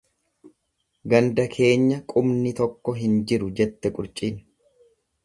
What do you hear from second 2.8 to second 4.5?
hin jiru jette qurcin.